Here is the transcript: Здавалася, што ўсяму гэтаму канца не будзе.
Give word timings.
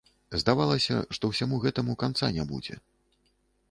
Здавалася, 0.43 0.95
што 1.19 1.23
ўсяму 1.33 1.61
гэтаму 1.69 1.99
канца 2.07 2.35
не 2.39 2.51
будзе. 2.53 2.85